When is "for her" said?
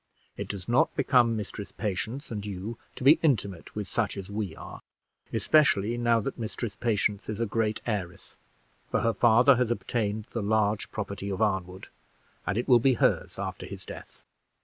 8.89-9.13